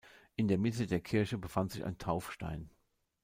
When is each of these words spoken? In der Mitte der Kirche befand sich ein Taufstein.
In 0.35 0.47
der 0.47 0.57
Mitte 0.57 0.87
der 0.87 0.99
Kirche 0.99 1.37
befand 1.37 1.71
sich 1.73 1.85
ein 1.85 1.99
Taufstein. 1.99 2.71